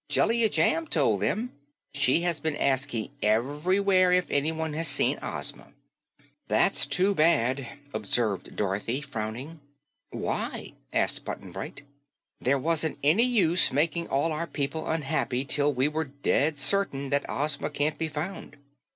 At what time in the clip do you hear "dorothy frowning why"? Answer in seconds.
8.55-10.73